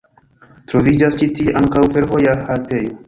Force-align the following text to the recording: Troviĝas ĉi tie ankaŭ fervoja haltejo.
Troviĝas 0.71 1.17
ĉi 1.19 1.27
tie 1.41 1.53
ankaŭ 1.61 1.83
fervoja 1.97 2.35
haltejo. 2.49 2.97